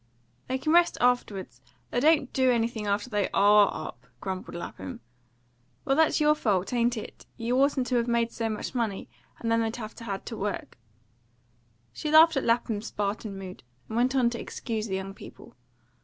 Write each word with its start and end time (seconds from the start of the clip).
"They 0.47 0.57
can 0.57 0.73
rest 0.73 0.97
afterwards. 0.99 1.61
They 1.91 1.99
don't 1.99 2.33
do 2.33 2.49
anything 2.49 2.87
after 2.87 3.07
they 3.07 3.29
ARE 3.35 3.69
up," 3.71 4.07
grumbled 4.19 4.55
Lapham. 4.55 4.99
"Well, 5.85 5.95
that's 5.95 6.19
your 6.19 6.33
fault, 6.33 6.73
ain't 6.73 6.97
it? 6.97 7.27
You 7.37 7.61
oughtn't 7.61 7.85
to 7.85 7.97
have 7.97 8.07
made 8.07 8.31
so 8.31 8.49
much 8.49 8.73
money, 8.73 9.11
and 9.37 9.51
then 9.51 9.61
they'd 9.61 9.75
have 9.75 9.99
had 9.99 10.25
to 10.25 10.35
work." 10.35 10.79
She 11.93 12.09
laughed 12.09 12.35
at 12.35 12.45
Lapham's 12.45 12.87
Spartan 12.87 13.37
mood, 13.37 13.61
and 13.87 13.95
went 13.95 14.15
on 14.15 14.31
to 14.31 14.39
excuse 14.39 14.87
the 14.87 14.95
young 14.95 15.13
people. 15.13 15.53